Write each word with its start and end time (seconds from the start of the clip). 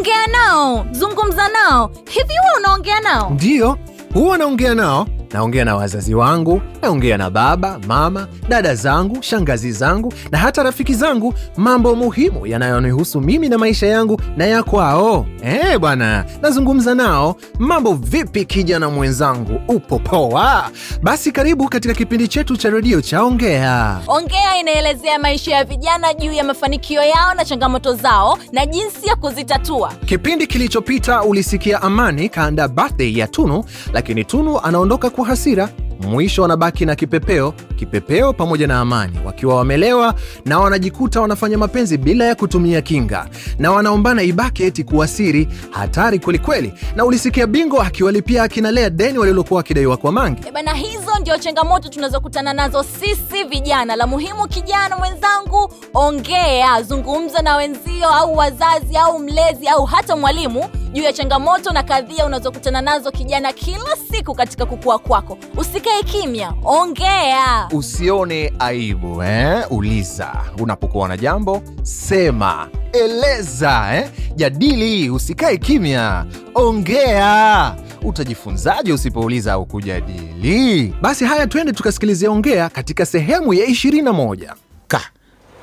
ongea 0.00 0.26
nao 0.26 0.86
zungumza 0.92 1.48
nao 1.48 1.90
hivi 2.10 2.34
huwa 2.42 2.58
unaongea 2.58 3.00
nao 3.00 3.30
Ndiyo, 3.30 3.78
huwa 4.14 4.38
naongea 4.38 4.74
nao. 4.74 5.06
Naongea 5.32 5.64
na 5.64 5.76
wazazi 5.76 6.14
wangu, 6.14 6.62
naongea 6.82 7.18
na 7.18 7.30
baba, 7.30 7.78
mama, 7.86 8.28
dada 8.48 8.74
zangu, 8.74 9.22
shangazi 9.22 9.72
zangu 9.72 10.12
na 10.30 10.38
hata 10.38 10.62
rafiki 10.62 10.94
zangu, 10.94 11.34
mambo 11.56 11.94
muhimu 11.94 12.46
yanayonihusu 12.46 13.20
mimi 13.20 13.48
na 13.48 13.58
maisha 13.58 13.86
yangu 13.86 14.20
na 14.36 14.46
ya 14.46 14.62
kwao. 14.62 15.26
Eh 15.42 15.78
bwana, 15.78 16.24
nazungumza 16.42 16.94
nao. 16.94 17.36
Mambo 17.58 17.94
vipi 17.94 18.44
kijana 18.44 18.90
mwenzangu, 18.90 19.60
upo 19.68 19.98
poa? 19.98 20.70
Basi 21.02 21.32
karibu 21.32 21.68
katika 21.68 21.94
kipindi 21.94 22.28
chetu 22.28 22.56
cha 22.56 22.70
redio 22.70 23.00
cha 23.00 23.22
Ongea. 23.22 24.00
ongea 24.06 24.56
inaelezea 24.60 25.18
maisha 25.18 25.54
ya 25.56 25.64
vijana 25.64 26.14
juu 26.14 26.32
ya 26.32 26.44
mafanikio 26.44 27.02
yao 27.02 27.34
na 27.34 27.44
changamoto 27.44 27.94
zao 27.94 28.38
na 28.52 28.66
jinsi 28.66 29.06
ya 29.06 29.16
kuzitatua 29.16 29.92
Kipindi 30.06 30.46
kilichopita 30.46 31.22
ulisikia 31.22 31.82
Amani 31.82 32.28
kaanda 32.28 32.68
birthday 32.68 33.18
ya 33.18 33.26
Tunu, 33.26 33.64
lakini 33.92 34.24
Tunu 34.24 34.60
anaondoka 34.60 35.10
kwa 35.20 35.28
hasira. 35.28 35.68
Mwisho 36.00 36.42
wanabaki 36.42 36.86
na 36.86 36.94
Kipepeo, 36.94 37.52
Kipepeo 37.76 38.32
pamoja 38.32 38.66
na 38.66 38.80
Amani 38.80 39.18
wakiwa 39.24 39.56
wamelewa 39.56 40.14
na 40.44 40.58
wanajikuta 40.58 41.20
wanafanya 41.20 41.58
mapenzi 41.58 41.98
bila 41.98 42.24
ya 42.24 42.34
kutumia 42.34 42.80
kinga, 42.82 43.26
na 43.58 43.72
wanaombana 43.72 44.22
ibaki 44.22 44.62
eti 44.62 44.84
kuwa 44.84 45.08
siri. 45.08 45.48
Hatari 45.70 46.18
kwelikweli. 46.18 46.72
Na 46.96 47.04
ulisikia 47.04 47.46
Bingo 47.46 47.82
akiwalipia 47.82 48.42
akina 48.42 48.70
Lea 48.70 48.90
deni 48.90 49.18
walilokuwa 49.18 49.58
wakidaiwa 49.58 49.96
kwa 49.96 50.12
Mangi. 50.12 50.42
E 50.48 50.50
bana, 50.52 50.74
hizo 50.74 51.18
ndio 51.20 51.38
changamoto 51.38 51.88
tunazokutana 51.88 52.52
nazo 52.52 52.82
sisi 52.82 53.44
vijana. 53.44 53.96
La 53.96 54.06
muhimu, 54.06 54.48
kijana 54.48 54.96
mwenzangu, 54.96 55.72
ongea, 55.94 56.82
zungumza 56.82 57.42
na 57.42 57.56
wenzio 57.56 58.08
au 58.08 58.36
wazazi 58.36 58.96
au 58.96 59.18
mlezi 59.18 59.68
au 59.68 59.84
hata 59.84 60.16
mwalimu 60.16 60.64
juu 60.92 61.02
ya 61.02 61.12
changamoto 61.12 61.72
na 61.72 61.82
kadhia 61.82 62.26
unazokutana 62.26 62.80
nazo 62.82 63.10
kijana 63.10 63.52
kila 63.52 63.96
siku 64.12 64.34
katika 64.34 64.66
kukua 64.66 64.98
kwako. 64.98 65.38
Usikae 65.56 66.02
kimya, 66.02 66.54
ongea. 66.64 67.68
Usione 67.72 68.52
aibu 68.58 69.22
eh? 69.22 69.64
Uliza 69.70 70.32
unapokuwa 70.58 71.08
na 71.08 71.16
jambo, 71.16 71.62
sema, 71.82 72.68
eleza 72.92 73.88
eh? 73.96 74.08
Jadili, 74.36 75.10
usikae 75.10 75.56
kimya, 75.56 76.26
ongea. 76.54 77.74
Utajifunzaje 78.02 78.92
usipouliza 78.92 79.52
au 79.52 79.66
kujadili? 79.66 80.94
Basi 81.00 81.24
haya, 81.24 81.46
twende 81.46 81.72
tukasikilize 81.72 82.28
ongea 82.28 82.68
katika 82.68 83.06
sehemu 83.06 83.54
ya 83.54 83.66
21. 83.66 84.54
Ka 84.88 85.00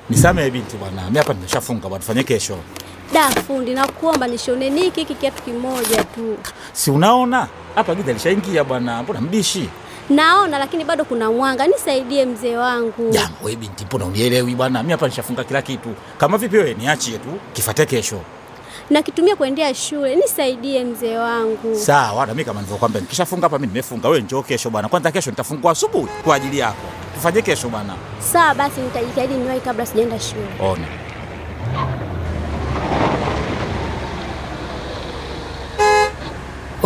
nisamehe 0.09 0.51
binti 0.51 0.77
bwana, 0.77 1.09
mi 1.11 1.17
hapa 1.17 1.33
nimeshafunga 1.33 1.81
bwana, 1.89 1.99
tufanye 1.99 2.23
kesho. 2.23 2.57
Da 3.13 3.29
fundi, 3.29 3.73
nakuomba 3.73 4.27
nishone 4.27 4.69
niki 4.69 4.99
hiki 4.99 5.15
kiatu 5.15 5.43
kimoja 5.43 6.03
tu. 6.03 6.37
Si 6.73 6.91
unaona 6.91 7.47
hapa 7.75 7.95
giza 7.95 8.13
lishaingia 8.13 8.63
bwana, 8.63 9.03
mbona 9.03 9.21
mbishi? 9.21 9.69
Naona 10.09 10.57
lakini 10.59 10.83
bado 10.83 11.05
kuna 11.05 11.31
mwanga, 11.31 11.67
nisaidie 11.67 12.25
mzee 12.25 12.57
wangu. 12.57 13.09
Jambo 13.11 13.37
wewe 13.43 13.55
binti, 13.55 13.85
mbona 13.85 14.05
unielewi 14.05 14.55
bwana? 14.55 14.83
Mimi 14.83 14.91
hapa 14.91 15.07
nishafunga 15.07 15.43
kila 15.43 15.61
kitu. 15.61 15.89
Kama 16.17 16.37
vipi 16.37 16.57
wewe, 16.57 16.73
niachie 16.73 17.17
tu 17.17 17.29
kifate 17.53 17.85
kesho. 17.85 18.19
Nakitumia 18.89 19.35
kuendea 19.35 19.73
shule, 19.73 20.15
nisaidie 20.15 20.83
mzee 20.83 21.17
wangu. 21.17 21.75
Sawa, 21.79 22.25
na 22.25 22.33
mimi 22.33 22.45
kama 22.45 22.59
nilivyokuambia, 22.61 23.01
nikishafunga 23.01 23.43
hapa 23.45 23.57
mimi 23.59 23.67
nimefunga. 23.67 24.07
Wewe 24.09 24.21
njoo 24.21 24.41
kesho 24.41 24.69
bwana, 24.69 24.89
kwanza 24.89 25.11
kesho 25.11 25.29
nitafungua 25.29 25.71
asubuhi 25.71 26.07
kwa 26.23 26.35
ajili 26.35 26.59
yako. 26.59 26.87
Tufanye 27.13 27.41
kesho 27.41 27.69
bwana. 27.69 27.93
Sawa 28.33 28.53
basi, 28.55 28.81
nitajitahidi 28.81 29.33
niwahi 29.33 29.59
kabla 29.59 29.85
sijaenda 29.85 30.19
shule. 30.19 30.47
Ona 30.71 30.87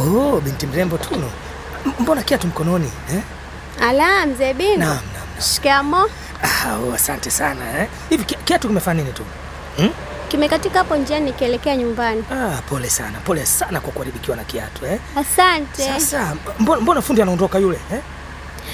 Oh, 0.02 0.42
binti 0.42 0.68
mrembo 0.68 0.98
Tunu, 0.98 1.32
mbona 2.00 2.24
kiatu 2.24 2.48
mkononi 2.48 2.92
eh? 3.14 3.22
Ala, 3.82 4.26
mzee 4.26 4.54
Bino. 4.54 4.78
Naam, 4.78 4.90
naam. 5.14 5.42
Shikamo. 5.42 6.10
Ah, 6.44 6.76
oh, 6.78 6.94
asante 6.94 7.32
sana 7.32 7.80
eh. 7.80 7.88
Hivi 8.10 8.24
kiatu 8.24 8.68
kimefanya 8.68 9.02
nini 9.04 9.14
tu? 9.14 9.24
Kimekatika 10.28 10.80
hapo 10.80 10.96
njiani 10.96 11.26
nikielekea 11.26 11.76
nyumbani. 11.76 12.24
Ah, 12.32 12.62
pole 12.70 12.90
sana, 12.90 13.20
pole 13.20 13.46
sana 13.46 13.80
kwa 13.80 13.92
kuharibikiwa 13.92 14.38
na 14.38 14.44
kiatu 14.44 14.86
eh. 14.86 15.00
Asante. 15.16 15.84
Sasa 15.86 16.36
mbona, 16.60 16.82
mbona 16.82 17.02
fundi 17.02 17.22
anaondoka 17.22 17.60
yule 17.60 17.80
eh? 17.94 18.00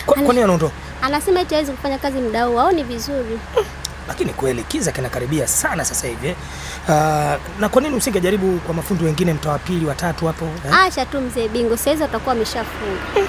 Kwa, 0.05 0.15
kwa 0.15 0.33
nini 0.33 0.43
anaondoka? 0.43 0.73
Anasema 1.01 1.39
eti 1.39 1.53
hawezi 1.53 1.71
kufanya 1.71 1.97
kazi 1.97 2.17
muda 2.17 2.43
huu, 2.45 2.59
au 2.59 2.71
ni 2.71 2.83
vizuri? 2.83 3.39
Lakini 4.07 4.33
kweli 4.33 4.63
kiza 4.63 4.91
kinakaribia 4.91 5.47
sana 5.47 5.85
sasa 5.85 6.07
hivi. 6.07 6.35
Ah, 6.89 7.37
na 7.59 7.69
kwa 7.69 7.81
nini 7.81 7.95
usingejaribu 7.95 8.59
kwa 8.59 8.73
mafundi 8.73 9.05
wengine, 9.05 9.33
mtaa 9.33 9.51
wa 9.51 9.59
pili, 9.59 9.85
watatu 9.85 10.27
hapo 10.27 10.45
eh? 10.45 10.75
Acha 10.75 11.05
tu 11.05 11.21
mzee 11.21 11.47
Bingo, 11.47 11.77
saizi 11.77 12.01
watakuwa 12.01 12.33
wameshafunga 12.33 13.27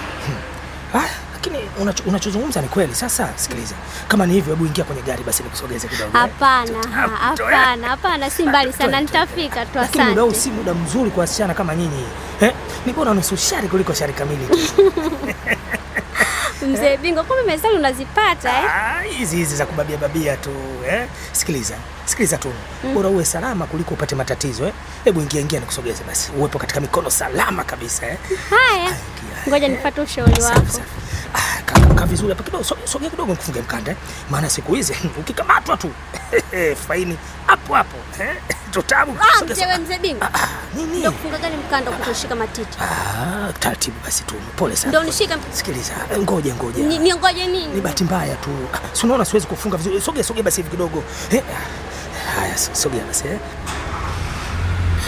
Ah, 0.94 1.02
lakini 1.34 1.58
unacho- 1.82 2.02
unachozungumza 2.08 2.60
ni 2.62 2.68
kweli. 2.68 2.94
Sasa 2.94 3.28
sikiliza, 3.36 3.74
kama 4.08 4.26
ni 4.26 4.32
hivyo, 4.34 4.54
hebu 4.54 4.66
ingia 4.66 4.84
kwenye 4.84 5.02
gari 5.02 5.22
basi 5.24 5.42
nikusogeze 5.42 5.88
kidogo. 5.88 6.10
eh. 6.14 6.20
Hapana, 6.20 6.78
hapana, 7.20 7.88
hapana, 7.88 8.30
si 8.30 8.42
mbali 8.42 8.72
sana, 8.72 9.00
nitafika 9.00 9.64
tu. 9.66 9.70
Lakini 9.78 10.04
muda 10.04 10.22
huu 10.22 10.32
si 10.34 10.50
muda 10.50 10.74
mzuri 10.74 11.10
kwa 11.10 11.20
wasichana 11.20 11.54
kama 11.54 11.74
nyinyi 11.76 12.04
eh? 12.40 12.52
Ni 12.86 12.92
bora 12.92 13.14
nusu 13.14 13.36
shari 13.36 13.68
kuliko 13.68 13.94
shari 13.94 14.12
kamili. 14.12 14.48
Mzee 16.66 16.96
Bingo, 16.96 17.22
kumbe 17.24 17.42
mezali 17.42 17.76
unazipata 17.76 18.48
eh? 18.58 18.64
Ah, 18.74 19.02
hizi 19.02 19.36
hizi 19.36 19.56
za 19.56 19.66
kubabia 19.66 19.96
babia 19.96 20.36
tu 20.36 20.50
eh? 20.90 21.06
Sikiliza, 21.32 21.74
sikiliza 22.04 22.36
tu, 22.38 22.52
bora 22.94 23.08
uwe 23.08 23.24
salama 23.24 23.66
kuliko 23.66 23.94
upate 23.94 24.14
matatizo 24.14 24.66
eh? 24.66 24.72
Hebu 25.04 25.20
ingia 25.20 25.40
ingia, 25.40 25.60
nikusogeze 25.60 26.04
basi, 26.04 26.32
uwepo 26.38 26.58
katika 26.58 26.80
mikono 26.80 27.10
salama 27.10 27.64
kabisa 27.64 28.06
eh? 28.06 28.16
Haya, 28.50 28.92
ngoja 29.48 29.68
nipate 29.68 30.00
ushauri 30.00 30.42
wako. 30.42 30.80
Ah, 31.34 31.62
kaa 31.94 32.06
vizuri 32.06 32.28
hapa 32.28 32.42
kidogo, 32.42 32.64
so- 32.64 32.78
sogea 32.84 33.10
kidogo 33.10 33.30
nikufunge 33.32 33.60
mkanda 33.60 33.90
eh? 33.90 33.96
Maana 34.30 34.50
siku 34.50 34.74
hizi 34.74 34.96
ukikamatwa 35.20 35.76
tu 35.76 35.90
faini 36.88 37.18
hapo 37.46 37.74
hapo 37.74 37.96
eh? 38.22 38.36
Tutabu. 38.70 39.16
Ah, 39.20 39.44
mzee. 39.44 39.98
Bingo, 39.98 40.26
nini? 40.76 40.98
ndio 40.98 41.12
kufunga 41.12 41.38
gani 41.38 41.56
mkanda 41.56 41.90
kutoshika 41.90 42.34
matiti? 42.34 42.78
Ah, 42.80 43.52
taratibu 43.60 43.96
basi 44.04 44.22
tu, 44.24 44.34
pole 44.56 44.76
sana. 44.76 44.88
Ndio 44.88 45.02
nishika 45.02 45.36
Sikiliza, 45.52 45.92
ngoja 46.18 46.54
ngoja. 46.54 46.78
ni- 46.78 46.98
Ni 46.98 46.98
nini? 46.98 47.80
bahati 47.80 48.04
mbaya 48.04 48.34
tu. 48.36 48.50
Ah, 48.74 48.78
Si 48.92 49.06
unaona 49.06 49.24
siwezi 49.24 49.46
kufunga 49.46 49.76
vizuri. 49.76 50.00
Sogea 50.00 50.24
sogea 50.24 50.42
basi 50.42 50.56
hivi 50.56 50.70
kidogo. 50.70 51.02
Eh? 51.30 51.42
Haya, 52.36 52.58
so- 52.58 52.74
sogea 52.74 53.04
basi 53.04 53.28
eh. 53.28 53.38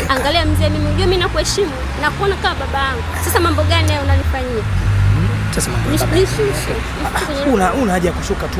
Angalia 0.08 0.46
mzee, 0.46 0.68
mimi 0.68 0.84
unajua 0.86 1.06
mimi 1.06 1.16
nakuheshimu 1.16 1.72
na 2.00 2.10
kuona 2.10 2.36
kama 2.36 2.54
baba 2.54 2.78
yangu. 2.78 3.02
Sasa 3.24 3.40
mambo 3.40 3.62
gani 3.62 3.88
hayo 3.88 4.02
unanifanyia? 4.02 4.64
Sasa 5.54 5.70
mambo 5.70 5.90
nishushe 5.90 6.36
kwenye- 7.26 7.52
Una 7.54 7.72
una 7.72 7.92
haja 7.92 8.08
ya 8.08 8.14
kushuka 8.14 8.48
tu. 8.48 8.58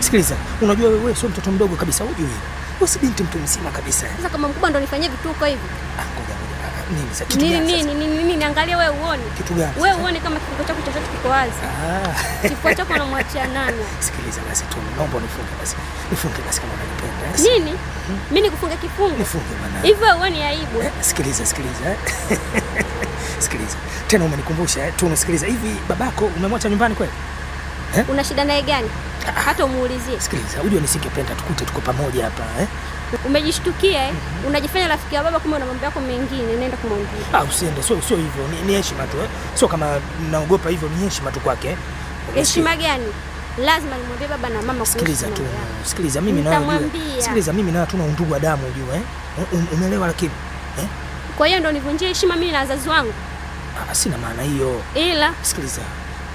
Sikiliza, 0.00 0.34
unajua 0.60 0.88
wewe 0.90 1.14
sio 1.14 1.28
mtoto 1.28 1.50
mdogo 1.50 1.76
kabisa, 1.76 2.04
hujui. 2.04 2.28
Wewe 2.80 2.88
si 2.88 2.98
binti 2.98 3.22
mtu 3.22 3.38
mzima 3.38 3.70
kabisa. 3.70 4.06
Sasa 4.16 4.28
kama 4.28 4.48
mkubwa 4.48 4.70
ndo 4.70 4.80
nifanyie 4.80 5.08
vituko 5.08 5.44
hivi. 5.44 5.60
Ah, 5.98 6.04
ngoja 6.04 6.34
ngoja. 6.34 6.66
Ah, 6.66 6.81
Nini 6.92 7.60
Nini 7.60 7.94
nini 7.94 8.22
nini 8.24 8.44
angalia 8.44 8.78
wewe 8.78 8.96
uone. 8.96 9.22
Kitu 9.36 9.54
gani? 9.54 9.72
Wewe 9.80 9.96
uone 9.96 10.20
kama 10.20 10.36
kifua 10.40 10.64
chako 10.66 10.80
chochote 10.82 11.06
kiko 11.12 11.28
wazi. 11.28 11.52
Ah. 11.64 12.48
Kifua 12.48 12.74
chako 12.74 12.92
unamwachia 12.94 13.46
nani? 13.46 13.82
Sikiliza 14.06 14.40
basi 14.48 14.64
tu. 14.64 14.76
Naomba 14.96 15.20
nifunge 15.20 15.52
basi. 15.60 15.76
Nifunge 16.10 16.36
basi 16.46 16.60
kama 16.60 16.72
unanipenda. 16.72 17.26
eh. 17.28 17.40
Nini? 17.64 17.78
Mimi 18.30 18.40
nikufunge 18.40 18.76
kifungo. 18.76 19.16
Nifunge 19.18 19.54
bwana. 19.60 19.80
Hivyo 19.82 20.06
wewe 20.06 20.18
uone 20.18 20.46
aibu. 20.46 20.82
Eh, 20.82 20.90
Sikiliza, 21.00 21.46
sikiliza. 21.46 21.90
eh. 21.90 21.96
Sikiliza. 23.44 23.76
Tena 24.06 24.24
umenikumbusha. 24.24 24.90
Tu 24.92 25.06
Unasikiliza 25.06 25.46
Hivi 25.46 25.76
babako 25.88 26.24
umemwacha 26.24 26.68
nyumbani 26.68 26.94
kweli? 26.94 27.12
Una 28.08 28.24
shida 28.24 28.44
naye 28.44 28.62
gani? 28.62 28.90
Hata 29.44 29.64
umuulizie. 29.64 30.20
Sikiliza, 30.20 30.60
unajua 30.60 30.80
nisingependa 30.80 31.34
tukute 31.34 31.64
tuko 31.64 31.80
pamoja 31.80 32.24
hapa 32.24 32.42
eh. 32.60 32.68
Umejishtukia 33.26 34.08
eh? 34.08 34.14
Unajifanya 34.46 34.88
rafiki 34.88 35.14
ya 35.14 35.22
baba 35.22 35.38
kumbe 35.40 35.56
una 35.56 35.66
mambo 35.66 35.84
yako 35.84 36.00
mengine, 36.00 36.56
nenda 36.56 36.76
kumwambia. 36.76 37.08
Ah, 37.32 37.42
usiende, 37.44 37.82
sio 37.82 38.02
sio 38.02 38.16
hivyo, 38.16 38.48
ni, 38.66 38.72
heshima 38.72 39.06
tu 39.06 39.16
eh. 39.16 39.28
Sio 39.54 39.68
kama 39.68 40.00
naogopa 40.30 40.70
hivyo, 40.70 40.88
ni 40.88 41.04
heshima 41.04 41.30
tu 41.32 41.40
kwake. 41.40 41.76
Heshima 42.34 42.76
gani? 42.76 43.06
Lazima 43.58 43.96
nimwambie 43.96 44.28
baba 44.28 44.48
na 44.48 44.62
mama 44.62 44.86
Sikiliza 44.86 45.26
tu, 45.26 45.42
sikiliza 45.84 46.20
mimi 46.20 46.42
na 46.42 46.58
wewe. 46.60 46.90
Sikiliza 47.18 47.52
mimi 47.52 47.72
na 47.72 47.78
wewe 47.78 47.90
tuna 47.90 48.04
undugu 48.04 48.32
wa 48.32 48.40
damu 48.40 48.62
ujue 48.66 48.96
eh. 48.96 49.02
Um- 49.52 49.66
Umeelewa 49.72 50.06
lakini 50.06 50.30
eh? 50.78 50.86
Kwa 51.38 51.46
hiyo 51.46 51.60
ndo 51.60 51.72
nivunjie 51.72 52.08
heshima 52.08 52.36
mimi 52.36 52.52
na 52.52 52.58
wazazi 52.58 52.88
wangu. 52.88 53.12
Ah, 53.90 53.94
sina 53.94 54.18
maana 54.18 54.42
hiyo. 54.42 54.82
Ila 54.94 55.32
Sikiliza, 55.42 55.80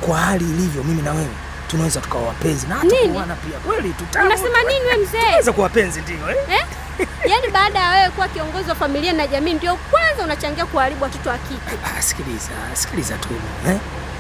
kwa 0.02 0.18
hali 0.18 0.46
ilivyo 0.46 0.84
mimi 0.84 1.02
na 1.02 1.12
wewe 1.12 1.28
tunaweza 1.68 2.02
tukawa 2.02 2.28
wapenzi 2.28 2.68
na 2.68 2.76
hata 2.76 2.96
kuoana 3.14 3.36
pia. 3.36 3.60
Kweli 3.60 3.90
tuta 3.94 4.24
unasema 4.26 4.64
nini 4.64 4.86
wewe 4.86 4.98
mzee? 4.98 5.20
Tunaweza 5.22 5.52
kuwa 5.54 5.64
wapenzi 5.64 6.02
ndio 6.02 6.30
eh? 6.30 6.38
Eh? 6.52 6.66
Yaani 7.26 7.48
baada 7.54 7.80
ya 7.80 7.90
wewe 7.92 8.10
kuwa 8.10 8.28
kiongozi 8.28 8.70
wa 8.70 8.76
familia 8.76 9.14
na 9.14 9.28
jamii 9.28 9.54
ndio 9.54 9.76
kwanza 9.76 10.24
unachangia 10.24 10.66
kuharibu 10.66 11.04
watoto 11.04 11.30
wa 11.30 11.38
kike. 11.38 11.78
Ah, 11.98 12.02
sikiliza, 12.02 12.50
sikiliza 12.74 13.18
tu 13.18 13.30
eh? 13.68 13.78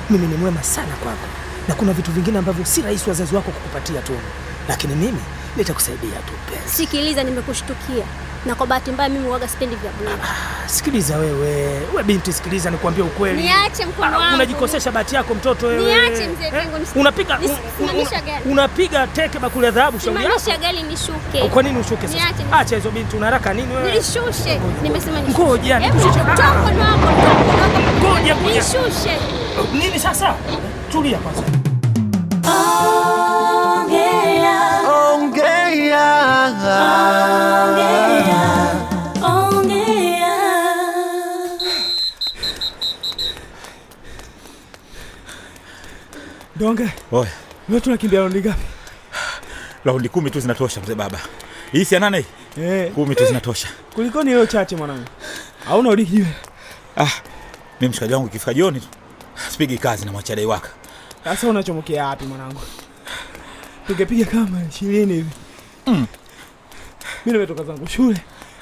Mimi 0.10 0.28
ni 0.28 0.36
mwema 0.36 0.64
sana 0.64 0.94
kwako, 1.04 1.28
na 1.68 1.76
kuna 1.76 1.94
vitu 1.94 2.12
vingine 2.12 2.38
ambavyo 2.38 2.66
si 2.66 2.82
rahisi 2.82 3.10
wazazi 3.10 3.36
wako 3.36 3.52
kukupatia 3.52 4.02
tu, 4.02 4.14
lakini 4.70 4.96
mimi 4.96 5.20
litakusaidia 5.58 6.20
tu 6.20 6.34
mpenzi. 6.48 6.76
Sikiliza, 6.76 7.24
nimekushtukia 7.24 8.06
na 8.46 8.56
kwa 8.56 8.68
bahati 8.68 8.92
mbaya 8.92 9.10
mimi 9.10 9.28
huaga 9.28 9.48
sipendi 9.48 9.76
vya 9.76 9.92
bure. 9.92 10.12
Sikiliza 10.66 11.18
wewe, 11.18 11.80
we 11.96 12.04
binti, 12.04 12.34
sikiliza 12.34 12.70
nikwambie 12.72 13.04
ukweli. 13.04 13.42
Niache 13.44 13.86
mkono 13.86 14.16
Ah, 14.16 14.20
wangu. 14.20 14.36
Unajikosesha 14.36 14.92
bahati 14.92 15.16
yako 15.16 15.34
mtoto 15.36 15.68
wewe. 15.68 15.86
Niache 15.96 16.28
mzee 16.28 16.46
Eh? 16.46 16.52
Pengo, 16.52 16.78
nisi- 16.78 17.00
Unapiga 17.00 17.40
un- 17.40 17.98
un- 18.00 18.10
gari. 18.26 18.44
unapiga 18.52 19.08
teke 19.08 19.40
bakuli 19.40 19.66
ya 19.66 19.72
dhahabu 19.72 20.00
shauri 20.00 20.24
yako. 20.24 20.40
Simamisha 20.40 20.68
gari 20.68 20.84
nishuke. 20.84 21.50
Kwa 21.50 21.64
nini 21.64 21.80
ushuke 21.80 22.08
sasa? 22.08 22.26
Acha 22.52 22.76
hizo 22.76 22.92
binti, 22.92 23.16
una 23.18 23.26
haraka 23.26 23.54
nini 23.54 23.76
wewe? 23.76 23.92
Nishushe. 23.92 24.62
Nimesema 24.84 25.20
nishushe. 25.22 25.44
Ngoja, 25.44 25.80
nikushushe. 25.80 26.20
toa 26.20 26.54
mkono 26.54 26.80
wako. 26.82 27.08
Ngoja, 28.02 28.36
ngoja. 28.36 28.56
Nishushe. 28.56 29.18
Nini 29.74 30.00
sasa? 30.00 30.34
Tulia 30.92 31.18
kwanza. 31.18 31.42
Donge, 46.56 46.90
Oya, 47.12 47.32
leo 47.70 47.80
tunakimbia 47.80 48.20
raundi 48.20 48.40
ngapi? 48.40 48.62
raundi 49.86 50.10
kumi 50.10 50.32
tu 50.32 50.40
zinatosha 50.40 50.82
mzee 50.82 50.96
baba. 50.96 51.20
Hii 51.72 51.86
si 51.86 52.00
nane 52.00 52.20
hii? 52.56 52.64
Eh, 52.64 52.92
Kumi 52.92 53.16
tu 53.16 53.26
zinatosha. 53.26 53.68
kulikoni 53.96 54.30
leo 54.32 54.46
chache 54.46 54.76
mwanangu? 54.76 55.06
Hauna 55.66 55.90
udikiwe. 55.90 56.28
Ah, 56.98 57.10
mimi 57.82 57.90
mshikaji 57.92 58.14
wangu 58.14 58.28
ikifika 58.28 58.54
jioni 58.54 58.80
tu 58.80 58.88
sipigi 59.52 59.78
kazi 59.78 60.06
na 60.06 60.12
mwachia 60.12 60.36
dai 60.36 60.46
waka. 60.46 60.70
Sasa 61.24 61.48
unachomokea 61.48 62.08
wapi 62.08 62.26
mwanangu? 62.26 62.62
Tungepiga 63.88 64.25
kama 64.25 64.62
ishirini 64.69 65.13
hivi. 65.13 65.30
Mm. 65.86 66.07
Mi 67.25 67.31
nimetoka 67.31 67.63
zangu 67.63 67.88
shule, 67.88 68.22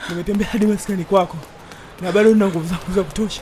nimetembea 0.09 0.47
hadi 0.47 0.65
maskani 0.65 1.03
kwako 1.03 1.37
na 2.01 2.11
bado 2.11 2.33
nina 2.33 2.47
nguvu 2.47 2.67
zangu 2.67 2.93
za 2.95 3.03
kutosha. 3.03 3.41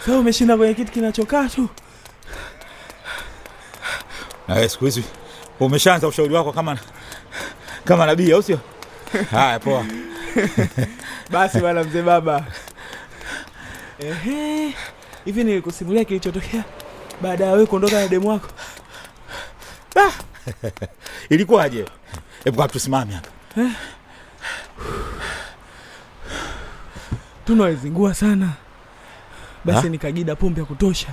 Sasa 0.00 0.18
umeshinda 0.18 0.56
kwenye 0.56 0.74
kitu 0.74 0.92
kinachokaa 0.92 1.48
tu. 1.48 1.68
Nawe 4.48 4.68
siku 4.68 4.84
hizi 4.84 5.04
umeshaanza 5.60 6.08
ushauri 6.08 6.34
wako 6.34 6.52
kama 6.52 6.78
kama 7.84 8.06
nabii 8.06 8.32
au 8.32 8.42
sio? 8.42 8.60
Haya, 9.30 9.58
poa. 9.60 9.84
Basi 11.30 11.60
bana, 11.60 11.84
mzee 11.84 12.02
baba. 12.02 12.44
Ehe, 13.98 14.74
hivi 15.24 15.44
nilikusimulia 15.44 16.04
kilichotokea 16.04 16.64
baada 17.22 17.44
ya 17.44 17.52
wewe 17.52 17.66
kuondoka 17.66 18.00
na 18.00 18.08
demu 18.08 18.28
wako. 18.28 18.48
Ilikuwaje? 21.30 21.84
Hebu 22.44 22.68
tusimame 22.68 23.14
hapa. 23.14 23.28
Tuna 27.46 27.62
walizingua 27.62 28.14
sana, 28.14 28.48
basi 29.64 29.80
Ha? 29.82 29.88
nikagida 29.88 30.36
pombe 30.36 30.60
ya 30.60 30.66
kutosha 30.66 31.08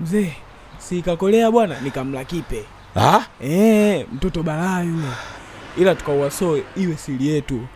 mzee, 0.00 0.32
sikakolea 0.78 1.50
bwana, 1.50 1.80
nikamla 1.80 2.24
kipe 2.24 2.64
Ah? 2.96 3.20
Eh, 3.40 4.06
mtoto 4.12 4.42
balaa 4.42 4.80
yule, 4.82 5.08
ila 5.78 5.94
tukauwasoe 5.94 6.64
iwe 6.76 6.96
siri 6.96 7.26
yetu. 7.28 7.66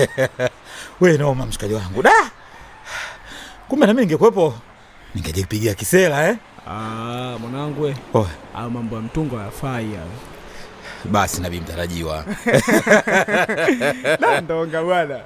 We 1.00 1.18
noma 1.18 1.46
mshikaji 1.46 1.74
wangu. 1.74 2.02
Da! 2.02 2.10
Kumbe 3.68 3.86
nami 3.86 4.00
ningekuwepo 4.00 4.54
ningejipigia 5.14 5.74
kisela 5.74 6.28
eh? 6.28 6.36
Ah, 6.68 7.36
mwanangu 7.40 7.94
Oh, 8.14 8.26
au 8.54 8.70
mambo 8.70 8.96
ya 8.96 9.02
mtungo 9.02 9.36
hayafai 9.36 9.88
basi 11.04 11.40
nabii 11.40 11.60
mtarajiwa. 11.60 12.24
Ndonga 14.42 14.82
bwana. 14.82 15.20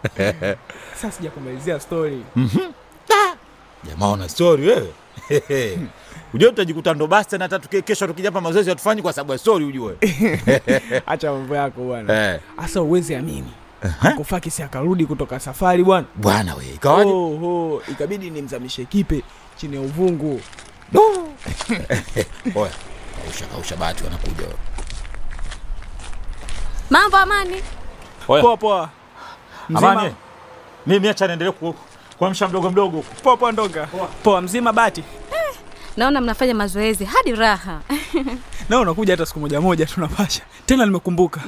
Sasa 0.94 1.10
sijakumalizia 1.12 1.80
stori. 1.80 2.22
Jamaa 3.84 4.08
una 4.12 4.28
stori 4.28 4.66
wewe. 4.68 4.92
Ujue 6.34 6.48
tutajikuta 6.50 6.94
ndo 6.94 7.06
basi 7.06 7.28
tena 7.28 7.48
hata 7.48 7.82
kesho 7.82 8.06
tukija 8.06 8.28
hapa 8.28 8.40
mazoezi 8.40 8.70
hatufanyi 8.70 9.02
kwa 9.02 9.12
sababu 9.12 9.32
ya 9.32 9.38
stori 9.38 9.64
ujue. 9.64 9.96
Acha 11.06 11.32
mambo 11.32 11.56
yako 11.56 11.80
bwana. 11.80 12.14
hasa 12.14 12.40
Asa 12.58 12.82
uwezi 12.82 13.14
amini. 13.14 13.50
Kufakisi 14.16 14.62
akarudi 14.62 15.06
kutoka 15.06 15.40
safari 15.40 15.84
bwana. 15.84 16.06
Bwana 16.14 16.54
we, 16.54 16.64
ikawaje? 16.74 17.10
Oho, 17.10 17.82
ikabidi 17.90 18.30
nimzamishe 18.30 18.84
kipe 18.84 19.22
chini 19.56 19.76
ya 19.76 19.82
uvungu. 19.82 20.40
Oya. 22.54 22.70
Kausha 23.24 23.46
kausha 23.52 23.76
bahati 23.76 24.04
wanakuja. 24.04 24.46
Mambo 26.90 27.16
Amani. 27.16 27.62
Poa 28.26 28.56
poa. 28.56 28.88
Mzima- 29.68 29.90
Amani. 29.92 30.14
Mimi 30.86 31.08
acha 31.08 31.26
niendelee 31.26 31.52
kuamsha 32.18 32.48
mdogo 32.48 32.70
mdogo. 32.70 33.04
Poa 33.22 33.36
poa 33.36 33.52
ndonga. 33.52 33.88
Poa 34.22 34.40
mzima 34.40 34.72
bati. 34.72 35.04
Naona 35.96 36.20
mnafanya 36.20 36.54
mazoezi 36.54 37.04
hadi 37.04 37.32
raha. 37.34 37.80
Na 38.68 38.80
unakuja 38.80 39.12
hata 39.12 39.26
siku 39.26 39.40
moja 39.40 39.60
moja 39.60 39.86
tunapasha. 39.86 40.42
Tena 40.66 40.86
nimekumbuka. 40.86 41.40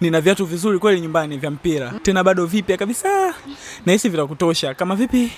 Nina 0.00 0.20
viatu 0.20 0.46
vizuri 0.46 0.78
kweli 0.78 1.00
nyumbani 1.00 1.38
vya 1.38 1.50
mpira. 1.50 1.92
Tena 2.02 2.24
bado 2.24 2.46
vipya 2.46 2.76
kabisa. 2.76 3.34
Na 3.86 3.92
hisi 3.92 4.08
vitakutosha. 4.08 4.74
Kama 4.74 4.94
vipi 4.96 5.32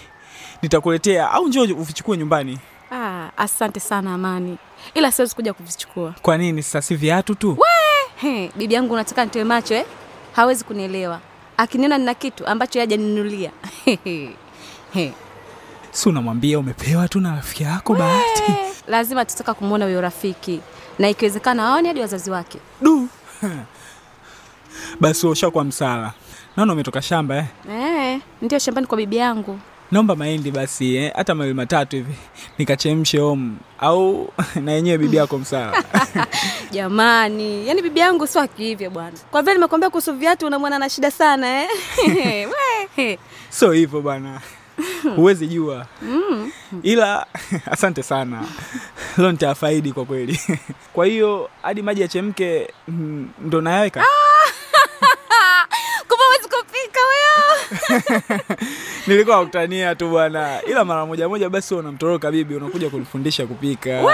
nitakuletea 0.63 1.31
au 1.31 1.49
njoo 1.49 1.63
uvichukue 1.63 2.17
nyumbani. 2.17 2.59
Ah, 2.93 3.31
asante 3.37 3.81
sana 3.81 4.15
Amani, 4.15 4.59
ila 4.95 5.13
siwezi 5.13 5.35
kuja 5.35 5.53
kuvichukua. 5.53 6.15
Kwa 6.23 6.39
nini 6.39 6.63
sasa 6.63 6.83
si 6.83 6.97
viatu 6.97 7.35
tu? 7.35 7.59
We 8.23 8.51
bibi 8.57 8.75
yangu 8.75 8.95
unataka 8.95 9.25
nitoe 9.25 9.45
macho 9.45 9.75
eh? 9.75 9.85
Hawezi 10.33 10.65
kunielewa. 10.65 11.21
Akiniona 11.57 11.99
nina 11.99 12.15
kitu 12.15 12.47
ambacho 12.47 12.81
hajaninunulia. 12.81 13.51
Si 15.91 16.09
unamwambia 16.09 16.59
umepewa 16.59 17.09
tu 17.09 17.21
na 17.21 17.35
rafiki 17.37 17.63
yako 17.63 17.95
bahati. 17.95 18.43
lazima 18.89 19.25
tutaka 19.25 19.55
kumwona 19.55 19.85
huyo 19.85 20.01
rafiki 20.01 20.61
na 20.99 21.09
ikiwezekana 21.09 21.69
aone 21.69 21.89
hadi 21.89 22.01
wazazi 22.01 22.31
wake. 22.31 22.59
Du. 22.83 23.09
Basi 25.01 25.27
ushakuwa 25.27 25.65
msala. 25.65 26.13
Naona 26.57 26.73
umetoka 26.73 27.03
shamba 27.03 27.37
eh. 27.37 27.45
Eh, 27.71 28.21
ndio 28.43 28.59
shambani 28.59 28.87
kwa 28.87 28.97
bibi 28.97 29.17
yangu. 29.17 29.61
Naomba 29.91 30.17
mahindi 30.17 30.51
basi 30.51 30.97
eh, 30.97 31.13
hata 31.17 31.35
mawili 31.35 31.55
matatu 31.55 31.97
hivi 31.97 32.15
nikachemshe 32.59 33.21
om 33.21 33.57
au 33.79 34.33
na 34.65 34.73
yenyewe 34.73 34.99
bibi 34.99 35.17
yako 35.17 35.39
msala. 35.39 35.85
Jamani, 36.73 37.69
yani 37.69 37.83
bibi 37.83 38.01
yangu 38.01 38.27
sio 38.27 38.41
akihivyo 38.43 38.91
bwana. 38.91 39.19
Kwa 39.31 39.43
vile 39.43 39.55
nimekuambia 39.55 39.91
kuhusu 39.91 40.13
viatu 40.15 40.47
unamwona 40.47 40.79
na 40.79 40.89
shida 40.91 41.11
sana 41.11 41.63
eh? 41.63 42.49
So 43.51 43.73
hivyo 43.73 44.01
bwana, 44.01 44.41
huwezi 45.17 45.47
jua 45.47 45.87
ila 46.83 47.27
asante 47.71 48.03
sana 48.03 48.45
leo 49.19 49.33
nitafaidi 49.33 49.93
kwa 49.93 50.05
kweli. 50.05 50.41
Kwa 50.93 51.07
hiyo 51.07 51.51
hadi 51.63 51.83
maji 51.83 52.01
yachemke 52.01 52.73
mm, 52.89 53.29
ndo 53.39 53.61
nayaweka. 53.61 54.05
Kumbe 56.09 56.25
huwezi 56.25 56.49
kupika 56.49 57.01
wewe. 57.01 57.78
Nilikuwa 59.07 59.37
nakutania 59.37 59.95
tu 59.95 60.09
bwana, 60.11 60.63
ila 60.63 60.85
mara 60.85 61.07
moja 61.07 61.29
moja 61.29 61.51
basi 61.51 61.75
wewe 61.75 61.83
unamtoroka 61.87 62.31
bibi, 62.31 62.55
unakuja 62.55 62.91
kunifundisha 62.91 63.47
kupika. 63.47 63.91
Wewe 63.91 64.05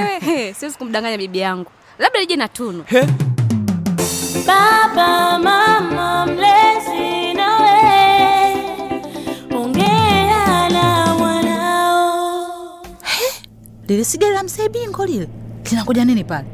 wewe, 0.00 0.18
he, 0.20 0.54
siwezi 0.54 0.78
kumdanganya 0.78 1.18
bibi 1.18 1.38
yangu. 1.38 1.70
Labda 1.98 2.20
nije 2.20 2.36
na 2.36 2.48
tunu. 2.48 2.84
He? 2.86 3.06
Baba, 4.46 5.38
mama, 5.38 6.26
mlezi 6.26 7.34
nawe, 7.34 8.54
ongea 9.56 10.68
na 10.68 11.14
mwanao. 11.18 12.82
lile 13.88 14.04
sigari 14.04 14.34
la 14.34 14.42
mzee 14.42 14.68
bingo 14.68 15.06
lile 15.06 15.28
linakuja 15.70 16.04
nini 16.04 16.24
pale 16.24 16.46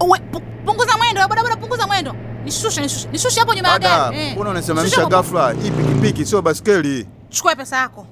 Uwe, 0.00 0.18
pu- 0.32 0.42
punguza 0.66 0.96
mwendo 0.98 1.28
bodaboda 1.28 1.56
punguza 1.56 1.86
mwendo 1.86 2.14
nishushe 2.48 2.80
nishushe 2.80 3.08
nishushe 3.12 3.40
hapo 3.40 3.54
nyuma 3.54 3.68
ya 3.68 3.78
gari 3.78 4.18
eh. 4.18 4.32
mbona 4.32 4.50
unasimamisha 4.50 5.06
ghafla? 5.06 5.52
Hii 5.52 5.70
pikipiki 5.70 6.26
sio 6.26 6.42
baskeli. 6.42 7.06
chukua 7.30 7.56
pesa 7.56 7.76
yako 7.76 8.06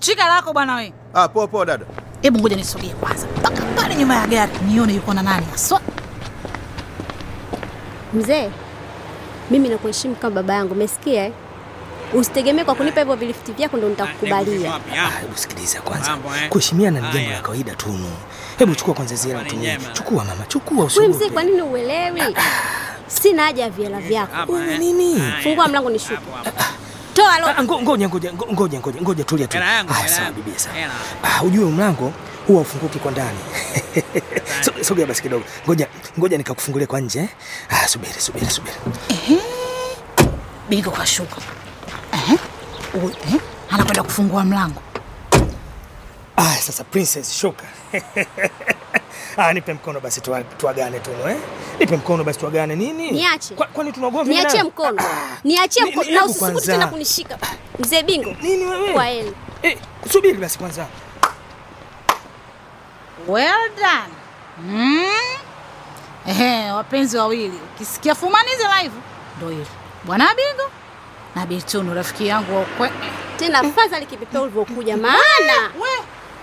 chika 0.00 0.28
lako 0.28 0.52
bwana 0.52 0.74
wewe. 0.74 0.92
Ah, 1.14 1.28
poa 1.28 1.46
poa 1.48 1.66
dada. 1.66 1.84
hebu 2.22 2.38
ngoja 2.38 2.56
nisogee 2.56 2.88
kwanza 3.00 3.26
mpaka 3.38 3.62
pale 3.62 3.94
nyuma 3.96 4.14
ya 4.14 4.26
gari 4.26 4.52
nione 4.68 4.94
yuko 4.94 5.14
na 5.14 5.22
nani 5.22 5.46
haswa 5.50 5.80
Mzee, 8.14 8.50
mimi 9.50 9.68
nakuheshimu 9.68 10.14
kama 10.14 10.34
baba 10.34 10.54
yangu, 10.54 10.72
umesikia 10.74 11.24
eh? 11.26 11.32
Usitegemee 12.14 12.64
kwa 12.64 12.74
kunipa 12.74 13.00
hivyo 13.00 13.16
vilifti 13.16 13.52
vyako 13.52 13.76
ndo 13.76 13.88
nitakukubalia. 13.88 14.74
Ah, 14.74 15.10
hebu 15.20 15.36
sikiliza 15.36 15.80
kwanza. 15.80 16.18
Kuheshimiana 16.48 17.00
ni 17.00 17.08
jambo 17.12 17.30
la 17.30 17.40
kawaida 17.40 17.74
tu. 17.74 17.94
Hebu 18.58 18.74
chukua 18.74 18.94
kwanza 18.94 19.14
zile. 19.14 19.38
Chukua 19.92 20.24
mama, 20.24 20.44
chukua 20.48 20.88
Wewe 20.96 21.08
mzee, 21.08 21.30
kwa 21.30 21.42
nini 21.42 21.62
uelewi? 21.62 22.20
Sina 23.08 23.42
haja 23.42 23.62
ya 23.62 23.70
viela 23.70 24.00
vyako. 24.00 24.52
Wewe 24.52 24.78
nini? 24.78 25.22
Fungua 25.42 25.68
mlango 25.68 25.90
nishuke. 25.90 26.18
Toa 27.14 27.38
lo. 27.38 27.46
Ah, 27.48 27.62
Ngoja 27.64 28.08
ngoja 28.08 28.32
ngoja 28.32 28.80
ngoja 28.80 29.00
ngoja 29.02 29.24
tulia 29.24 29.46
tu. 29.46 29.58
Haya 29.58 30.08
sawa 30.08 30.30
bibi 30.30 30.52
sawa. 30.58 30.74
Ah, 31.22 31.42
ujue 31.42 31.64
mlango 31.64 32.12
huwa 32.46 32.60
ufunguki 32.62 32.98
kwa 32.98 33.10
ndani. 33.12 33.38
Sogea 34.84 35.06
basi 35.06 35.22
kidogo, 35.22 35.44
ngoja 35.66 35.88
ngoja 36.18 36.38
nikakufungulia 36.38 36.86
kwa 36.86 37.00
nje. 37.00 37.18
eh. 37.20 37.28
Ah, 37.68 37.88
subiri 37.88 38.12
subiri 38.20 38.46
subiri. 38.50 38.74
Bingo 40.68 40.90
kashuka. 40.90 41.36
Ehe. 42.12 42.38
Uy, 42.94 43.12
eh? 43.34 43.40
Anakwenda 43.70 44.02
kufungua 44.02 44.44
mlango. 44.44 44.82
Ah, 46.36 46.56
sasa 46.56 46.84
princess, 46.84 47.32
shuka. 47.40 47.64
Ah, 49.36 49.52
nipe 49.52 49.72
mkono 49.74 50.00
basi 50.00 50.20
tua- 50.20 50.42
tuagane 50.44 51.00
Tunu 51.00 51.28
eh? 51.28 51.36
Nipe 51.78 51.96
mkono 51.96 52.24
basi 52.24 52.38
tuagane 52.38 52.76
nini? 52.76 53.10
Niache. 53.10 53.54
Kwa- 53.54 53.66
Kwani 53.66 53.92
tuna 53.92 54.06
ugomvi 54.06 54.30
Niachie 54.34 54.62
mkono. 54.62 55.02
Niachie 55.44 55.84
mkono 55.84 56.10
na 56.10 56.20
hebu 56.48 56.60
tena 56.60 56.86
kunishika. 56.86 57.38
Mzee 57.78 58.02
Bingo. 58.02 58.36
Nini 58.42 58.64
wewe? 58.64 58.92
Kwa 58.92 59.04
heri. 59.04 59.32
Eh, 59.62 59.78
subiri 60.12 60.34
basi 60.38 60.58
kwanza. 60.58 60.86
Well 63.28 63.70
done. 63.76 64.14
Mm. 64.58 65.04
Ehe, 66.28 66.70
wapenzi 66.70 67.16
wawili. 67.16 67.58
Ukisikia 67.74 68.14
fumanizi 68.14 68.62
live 68.82 68.94
ndio 69.36 69.48
hili. 69.48 69.66
Bwana 70.04 70.34
Bingo 70.34 70.70
na 71.34 71.46
Bitunu 71.46 71.94
rafiki 71.94 72.26
yangu 72.26 72.56
wa. 72.78 72.90
Tena 73.36 73.64
fadhali 73.72 74.06
kipepeo 74.06 74.42
ulivyokuja 74.42 74.96
maana 74.96 75.70
Wewe, 75.80 75.98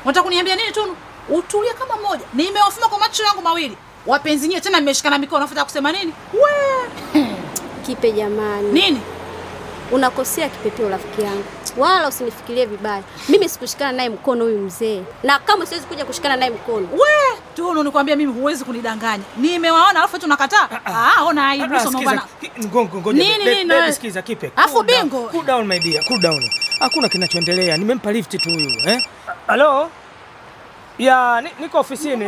unataka 0.05 0.23
kuniambia 0.23 0.55
nini 0.55 0.71
Tunu? 0.71 0.95
Utulie 1.29 1.73
kama 1.73 1.97
mmoja. 1.97 2.25
Nimewafuma 2.33 2.87
kwa 2.87 2.99
macho 2.99 3.23
yangu 3.23 3.41
mawili. 3.41 3.77
Wapenzi 4.05 4.47
nyewe 4.47 4.61
tena 4.61 4.81
mmeshikana 4.81 5.17
mikono, 5.17 5.39
nafuta 5.41 5.63
kusema 5.63 5.91
nini? 5.91 6.13
We. 6.33 7.21
kipe 7.85 8.11
jamani. 8.11 8.71
Nini? 8.71 9.01
Unakosea 9.91 10.49
kipepeo 10.49 10.89
rafiki 10.89 11.21
yangu. 11.21 11.43
Wala 11.77 12.07
usinifikirie 12.07 12.65
vibaya. 12.65 13.03
Mimi 13.29 13.49
sikushikana 13.49 13.91
naye 13.91 14.09
mkono 14.09 14.43
huyu 14.43 14.57
mzee. 14.57 15.01
Na 15.23 15.39
kama 15.39 15.65
siwezi 15.65 15.85
kuja 15.87 16.05
kushikana 16.05 16.35
naye 16.35 16.51
mkono. 16.51 16.87
We, 16.93 17.09
Tunu 17.55 17.83
nikwambia 17.83 18.15
mimi 18.15 18.33
huwezi 18.33 18.63
kunidanganya. 18.65 19.23
Nimewaona 19.37 19.99
alafu 19.99 20.15
eti 20.15 20.25
unakataa. 20.25 20.69
Ah, 20.85 21.23
ona 21.23 21.49
aibu 21.49 21.75
Ah, 21.75 21.79
sio 21.79 21.91
mbona. 21.91 22.21
ki- 22.41 22.51
Ngongo 22.65 22.97
ngoja. 23.01 23.23
Nini, 23.23 23.45
nini, 23.45 23.65
baby, 23.69 23.93
sikiza 23.93 24.21
kipe. 24.21 24.51
Afu 24.55 24.83
Bingo. 24.83 25.21
Cool 25.27 25.45
down 25.45 25.67
my 25.67 25.79
dear, 25.79 26.03
cool 26.05 26.19
down. 26.19 26.49
Hakuna 26.79 27.09
kinachoendelea. 27.09 27.77
Nimempa 27.77 28.11
lift 28.11 28.41
tu 28.41 28.49
huyu, 28.49 28.71
eh? 28.85 29.01
Halo? 29.47 29.89
Ya, 31.01 31.41
niko 31.59 31.79
ofisini. 31.79 32.25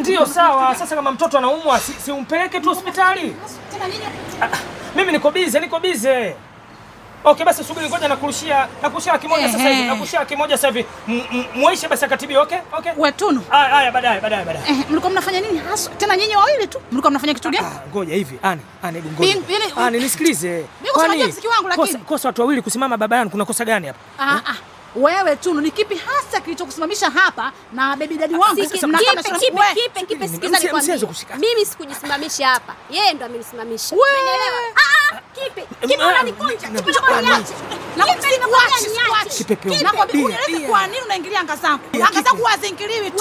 Ndiyo 0.00 0.26
sawa. 0.26 0.74
Sasa 0.74 0.96
kama 0.96 1.12
mtoto 1.12 1.38
anaumwa, 1.38 1.80
si, 1.80 1.92
si 1.92 2.12
umpeleke 2.12 2.60
tu 2.60 2.68
hospitali. 2.68 3.36
Tena 3.72 3.88
nyinyi 3.88 4.04
Mimi 4.96 5.12
niko 5.12 5.30
bize, 5.30 5.60
niko 5.60 5.80
bize. 5.80 6.36
Okay, 7.24 7.44
basi 7.46 7.64
subiri, 7.64 7.88
ngoja 7.88 8.08
nakurushia, 8.08 8.68
nakurushia 8.82 9.12
laki 9.12 9.28
moja 9.28 9.48
sasa 9.52 9.68
hivi, 9.68 9.82
nakurushia 9.82 10.18
laki 10.20 10.36
moja 10.36 10.56
sasa 10.56 10.68
hivi. 10.68 10.86
M- 11.08 11.22
m- 11.32 11.44
Mwaishe 11.54 11.88
basi 11.88 12.04
akatibia, 12.04 12.40
okay? 12.42 12.58
Okay. 12.78 12.92
Wetunu. 12.96 13.42
Haya, 13.50 13.74
haya, 13.74 13.92
baadaye, 13.92 14.20
baadaye, 14.20 14.44
baadaye. 14.44 14.64
Eh, 14.70 14.76
mlikuwa 14.90 15.10
mnafanya 15.12 15.40
nini 15.40 15.58
hasa? 15.58 15.90
Tena 15.90 16.16
nyinyi 16.16 16.36
wawili 16.36 16.66
tu. 16.66 16.80
Mlikuwa 16.92 17.10
mnafanya 17.10 17.34
kitu 17.34 17.50
gani? 17.50 17.66
Ah, 17.66 17.88
ngoja 17.90 18.14
hivi, 18.14 18.38
ani, 18.42 18.60
ani, 18.82 18.94
hebu 19.00 19.08
ngoja. 19.10 19.34
Ani, 19.86 19.98
nisikilize. 20.00 20.64
Lakini- 21.08 21.24
kosa, 21.76 21.98
kosa 21.98 22.28
watu 22.28 22.40
wawili 22.42 22.62
kusimama 22.62 22.96
baba 22.96 23.16
yangu, 23.16 23.30
kuna 23.30 23.44
kosa 23.44 23.64
gani 23.64 23.86
hapa? 23.86 23.98
Ah, 24.18 24.40
ah. 24.50 24.54
Wewe 24.98 25.36
Tunu, 25.36 25.60
ni 25.60 25.70
kipi 25.70 25.94
hasa 25.96 26.40
kilichokusimamisha 26.40 27.10
hapa 27.10 27.52
na 27.72 27.96
baby 27.96 28.16
daddy 28.16 28.34
wangu? 28.34 28.54
Mimi 31.38 31.66
sikujisimamisha 31.66 32.48
hapa. 32.48 32.74
Yeye 32.90 33.14
ndo 33.14 33.24
amenisimamisha. 33.26 33.96
Ah, 33.96 33.98
ah, 34.76 35.14
Ah, 35.14 35.20
unaingilia 41.04 41.40
anga 41.40 41.56
zangu? 41.56 41.82
Anga 42.06 42.22
zangu 42.22 42.44
hazingiliwi. 42.44 43.12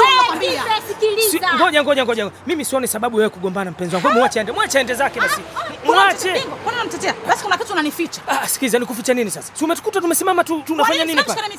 Ngoja, 1.55 1.83
ngoja, 1.83 2.05
ngoja. 2.05 2.31
Mimi 2.47 2.65
sioni 2.65 2.87
sababu 2.87 3.17
wewe 3.17 3.29
kugombana 3.29 3.71
mpenzi 3.71 3.95
wangu. 3.95 4.09
Mwache 4.09 4.39
aende, 4.39 4.51
mwache 4.51 4.77
aende 4.77 4.93
zake 4.93 5.19
basi. 5.19 5.41
Mwache. 5.93 6.31
Bingo, 6.33 6.55
Mbona 6.61 6.77
unamtetea? 6.77 7.13
Basi 7.27 7.43
kuna 7.43 7.57
kitu 7.57 7.73
unanificha. 7.73 8.21
Ah, 8.27 8.47
sikiza 8.47 8.79
nikuficha 8.79 9.13
nini 9.13 9.31
sasa? 9.31 9.51
Si 9.53 9.63
umetukuta 9.63 10.01
tumesimama 10.01 10.43
tu 10.43 10.61
tunafanya 10.65 11.05
nini 11.05 11.23
Kwa 11.23 11.35
hapa? 11.35 11.51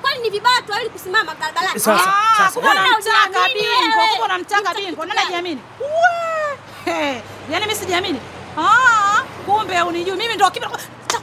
Kwani 0.00 0.20
ni 0.22 0.30
vibaya 0.30 0.62
tu 0.62 0.90
kusimama 0.92 1.34
barabarani? 1.34 1.80
Sasa, 1.80 1.92
Ah, 1.94 2.36
sasa. 2.36 2.60
unamtaka 2.60 3.40
wewe. 3.40 3.64
kumbe 3.78 4.24
unamtaka 4.24 4.74
bingo. 4.74 5.04
Nani 5.04 5.20
anajiamini? 5.20 5.60
Yaani 7.50 7.66
mimi 7.66 7.74
sijiamini. 7.74 8.20
Ah, 8.58 9.22
kumbe 9.46 9.82
unijui 9.82 10.16
mimi 10.16 10.34
ndio 10.34 10.50
kipa. 10.50 10.70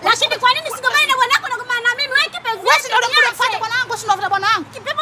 Lakini 0.04 0.38
kwa 0.38 0.54
nini 0.54 0.66
sigombane 0.76 1.08
na 1.08 1.16
bwanako 1.16 1.48
na 1.48 1.56
gombana 1.58 1.82
na 1.82 1.96
mimi? 1.96 2.10
Wewe 2.14 2.24
kipe, 2.34 2.50
Wewe 2.50 2.80
si 2.82 2.88
ndio 2.88 2.98
unamfuata 3.20 3.60
bwanangu, 3.60 3.98
si 3.98 4.06
unafuata 4.06 4.30
bwanangu. 4.30 4.64
Kipepo 4.74 5.02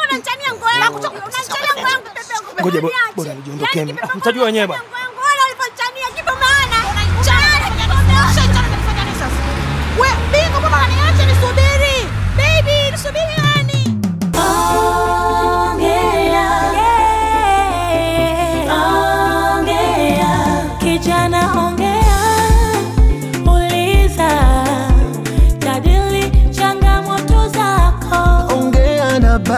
nguo 0.54 0.70
yangu 0.70 0.98
kipepe. 0.98 1.20
kipepe, 1.48 2.62
Ngoja, 2.62 2.80
bora 3.16 3.34
nijiondokee. 3.34 3.78
Yaani 3.78 3.96
Mtajua 4.14 4.44
wenyewe 4.44 4.66
bwana. 4.66 4.82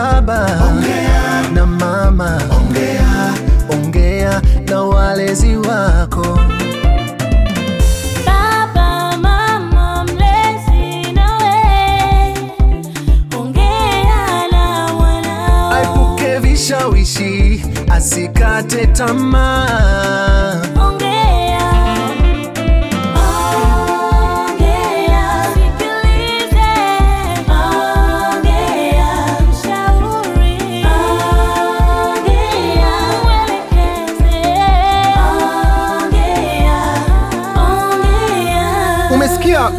Baba 0.01 0.47
ongea 0.69 1.51
na 1.55 1.67
mama 1.67 2.43
ongea 2.57 3.33
ongea 3.73 4.43
na 4.69 4.83
walezi 4.83 5.57
wako 5.57 6.39
Shawishi 16.57 17.65
asikate 17.91 18.87
mlezi 18.87 19.67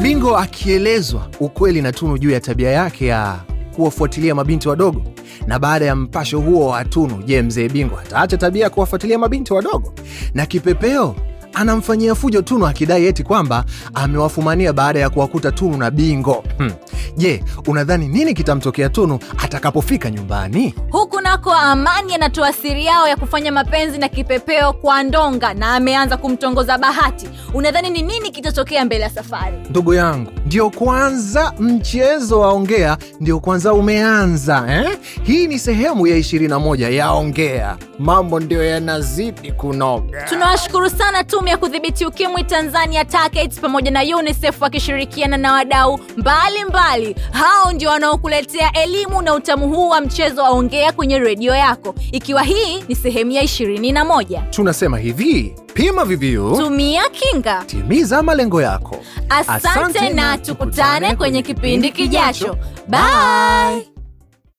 bingo 0.02 0.38
akielezwa 0.38 1.28
ukweli 1.40 1.82
na 1.82 1.92
tunu 1.92 2.18
juu 2.18 2.30
ya 2.32 2.40
tabia 2.40 2.72
yake 2.72 3.06
ya 3.06 3.40
kuwafuatilia 3.76 4.36
mabinti 4.36 4.70
wadogo. 4.70 5.02
Na 5.48 5.60
baada 5.60 5.86
ya 5.86 5.96
mpasho 5.96 6.40
huo 6.40 6.68
wa 6.68 6.86
tunu 6.86 7.24
je 7.24 7.42
mzee 7.42 7.70
bingo 7.70 8.00
ataacha 8.00 8.38
tabia 8.38 8.64
ya 8.64 8.70
kuwafuatilia 8.70 9.18
mabinti 9.20 9.54
wadogo? 9.54 9.94
Na 10.34 10.46
kipepeo 10.46 11.16
anamfanyia 11.54 12.16
fujo 12.16 12.42
tunu 12.42 12.68
akidai 12.68 13.06
eti 13.06 13.24
kwamba 13.24 13.64
amewafumania 13.94 14.74
baada 14.74 15.00
ya 15.00 15.10
kuwakuta 15.10 15.52
tunu 15.52 15.78
na 15.78 15.92
bingo. 15.92 16.44
Hmm. 16.58 16.72
je 17.18 17.44
unadhani 17.68 18.08
nini 18.08 18.34
kitamtokea 18.34 18.90
tunu 18.90 19.20
atakapofika 19.38 20.10
nyumbani? 20.10 20.76
Huku 20.92 21.22
nako 21.22 21.52
amani 21.54 22.16
anatoa 22.16 22.54
siri 22.54 22.86
yao 22.86 23.08
ya 23.08 23.16
kufanya 23.18 23.52
mapenzi 23.52 23.98
na 23.98 24.10
kipepeo 24.10 24.74
kwa 24.74 25.04
ndonga 25.04 25.54
na 25.54 25.76
ameanza 25.76 26.18
kumtongoza 26.18 26.78
bahati. 26.78 27.30
Unadhani 27.54 27.90
ni 27.90 28.02
nini 28.02 28.32
kitatokea 28.32 28.86
mbele 28.86 29.04
ya 29.04 29.10
safari? 29.10 29.58
Ndugu 29.70 29.94
yangu 29.94 30.32
ndio 30.46 30.70
kwanza 30.70 31.54
mchezo 31.60 32.40
wa 32.40 32.48
ongea 32.54 32.98
ndio 33.20 33.40
kwanza 33.40 33.74
umeanza 33.74 34.66
eh? 34.70 34.98
hii 35.24 35.48
ni 35.48 35.60
sehemu 35.60 36.08
ya 36.08 36.18
21 36.18 36.92
ya 36.94 37.12
ongea. 37.12 37.78
Mambo 38.00 38.40
ndio 38.40 38.64
yanazidi 38.64 39.52
kunoga? 39.52 40.22
Tunawashukuru 40.24 40.90
sana 40.90 41.24
tume 41.42 41.52
ya 41.52 41.58
kudhibiti 41.58 42.06
ukimwi 42.06 42.44
tanzania 42.44 43.06
TACAIDS 43.06 43.60
pamoja 43.60 43.92
na 43.92 44.18
unicef 44.18 44.62
wakishirikiana 44.62 45.38
na 45.38 45.54
wadau 45.54 46.00
mbalimbali. 46.18 47.16
Hao 47.32 47.72
ndio 47.72 47.90
wanaokuletea 47.90 48.72
elimu 48.84 49.22
na 49.22 49.34
utamu 49.36 49.70
huu 49.70 49.90
wa 49.90 50.02
mchezo 50.02 50.42
wa 50.44 50.50
ongea 50.50 50.92
kwenye 50.92 51.20
redio 51.20 51.56
yako. 51.56 51.96
Ikiwa 52.12 52.44
hii 52.44 52.84
ni 52.88 52.96
sehemu 52.96 53.32
ya 53.32 53.44
21 53.44 54.50
tunasema 54.50 54.98
hivi 54.98 55.56
pima 55.74 56.06
viviu 56.06 56.56
tumia 56.58 57.04
kinga. 57.10 57.64
Timiza 57.66 58.24
malengo 58.24 58.62
yako. 58.62 58.98
Asante, 59.30 60.10
na 60.10 60.38
tukutane 60.38 61.16
kwenye 61.16 61.42
kipindi 61.42 61.92
kijacho. 61.92 62.58
Bye 62.88 63.91